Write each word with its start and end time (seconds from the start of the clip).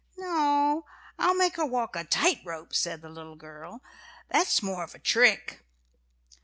"No, 0.17 0.85
I'll 1.19 1.35
make 1.35 1.57
her 1.57 1.65
walk 1.67 1.95
a 1.95 2.03
tight 2.03 2.41
rope," 2.43 2.73
said 2.73 3.03
the 3.03 3.09
little 3.09 3.35
girl. 3.35 3.83
"That's 4.31 4.63
more 4.63 4.83
of 4.83 4.95
a 4.95 4.97
trick." 4.99 5.63